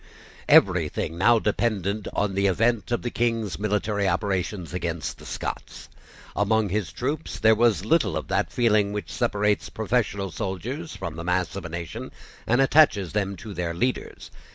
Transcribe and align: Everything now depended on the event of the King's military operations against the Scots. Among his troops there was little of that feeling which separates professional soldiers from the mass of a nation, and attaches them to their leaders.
Everything 0.49 1.15
now 1.15 1.37
depended 1.37 2.07
on 2.13 2.33
the 2.33 2.47
event 2.47 2.89
of 2.91 3.03
the 3.03 3.11
King's 3.11 3.59
military 3.59 4.07
operations 4.07 4.73
against 4.73 5.19
the 5.19 5.27
Scots. 5.27 5.89
Among 6.35 6.69
his 6.69 6.91
troops 6.91 7.37
there 7.37 7.53
was 7.53 7.85
little 7.85 8.17
of 8.17 8.27
that 8.27 8.51
feeling 8.51 8.93
which 8.93 9.11
separates 9.13 9.69
professional 9.69 10.31
soldiers 10.31 10.95
from 10.95 11.17
the 11.17 11.23
mass 11.23 11.55
of 11.55 11.65
a 11.65 11.69
nation, 11.69 12.11
and 12.47 12.59
attaches 12.61 13.13
them 13.13 13.35
to 13.35 13.53
their 13.53 13.75
leaders. 13.75 14.31